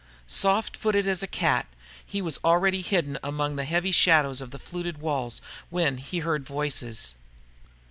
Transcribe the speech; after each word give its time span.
Soft 0.25 0.75
footed 0.75 1.05
as 1.05 1.21
a 1.21 1.27
cat, 1.27 1.67
he 2.03 2.23
was 2.23 2.39
already 2.43 2.81
hidden 2.81 3.19
among 3.21 3.55
the 3.55 3.65
heavy 3.65 3.91
shadows 3.91 4.41
of 4.41 4.49
the 4.49 4.57
fluted 4.57 4.97
walls 4.97 5.41
when, 5.69 5.97
he 5.99 6.21
heard 6.25 6.47
the 6.47 6.53
voices. 6.53 7.13